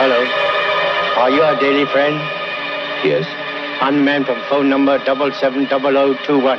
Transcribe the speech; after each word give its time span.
Hello. 0.00 0.16
Are 1.20 1.28
you 1.28 1.42
our 1.42 1.60
daily 1.60 1.84
friend? 1.84 2.14
Yes. 3.04 3.26
I'm 3.82 4.02
from 4.24 4.40
phone 4.48 4.70
number 4.70 4.98
770021. 5.04 6.58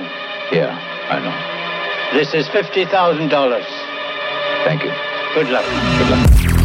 Yeah, 0.52 0.78
I 1.10 1.18
know. 1.18 2.20
This 2.20 2.36
is 2.36 2.48
$50,000. 2.50 3.66
Thank 4.64 4.84
you. 4.84 4.92
Good 5.34 5.50
luck. 5.50 5.66
Good 5.98 6.10
luck. 6.12 6.61